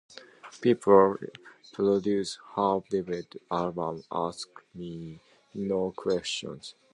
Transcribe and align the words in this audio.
Peel 0.59 0.77
produced 1.73 2.39
her 2.55 2.79
debut 2.89 3.21
album 3.51 4.03
"Ask 4.11 4.47
Me 4.73 5.19
No 5.53 5.91
Questions". 5.95 6.73